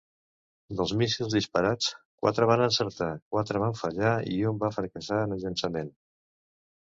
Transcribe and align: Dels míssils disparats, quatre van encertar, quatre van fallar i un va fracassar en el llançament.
Dels 0.77 0.93
míssils 1.01 1.35
disparats, 1.37 1.89
quatre 2.23 2.47
van 2.53 2.63
encertar, 2.67 3.11
quatre 3.35 3.61
van 3.65 3.77
fallar 3.83 4.15
i 4.37 4.39
un 4.53 4.59
va 4.65 4.73
fracassar 4.79 5.21
en 5.27 5.37
el 5.37 5.43
llançament. 5.45 5.95